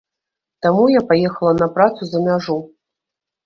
Таму 0.65 0.83
я 0.93 1.03
паехала 1.11 1.53
на 1.61 1.69
працу 1.77 2.01
за 2.11 2.25
мяжу. 2.27 2.61